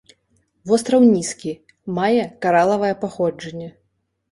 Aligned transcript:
Востраў 0.71 1.05
нізкі, 1.09 1.51
мае 1.99 2.23
каралавае 2.47 2.93
паходжанне. 3.05 3.71